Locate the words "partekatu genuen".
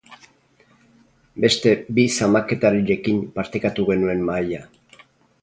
3.37-4.27